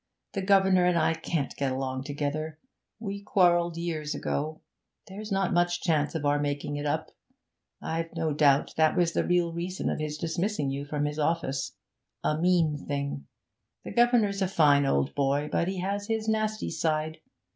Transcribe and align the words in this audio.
The 0.33 0.41
governor 0.41 0.83
and 0.85 0.97
I 0.97 1.13
can't 1.13 1.55
get 1.57 1.71
along 1.71 2.05
together; 2.05 2.57
we 2.99 3.21
quarrelled 3.21 3.77
years 3.77 4.15
ago, 4.15 4.61
there's 5.07 5.31
not 5.31 5.53
much 5.53 5.79
chance 5.83 6.15
of 6.15 6.25
our 6.25 6.39
making 6.39 6.75
it 6.77 6.87
up. 6.87 7.11
I've 7.83 8.09
no 8.15 8.33
doubt 8.33 8.73
that 8.77 8.97
was 8.97 9.13
the 9.13 9.23
real 9.23 9.53
reason 9.53 9.91
of 9.91 9.99
his 9.99 10.17
dismissing 10.17 10.71
you 10.71 10.85
from 10.85 11.05
his 11.05 11.19
office 11.19 11.73
a 12.23 12.35
mean 12.35 12.79
thing! 12.87 13.27
The 13.83 13.91
governor's 13.93 14.41
a 14.41 14.47
fine 14.47 14.87
old 14.87 15.13
boy, 15.13 15.49
but 15.51 15.67
he 15.67 15.81
has 15.81 16.07
his 16.07 16.27
nasty 16.27 16.71
side. 16.71 17.19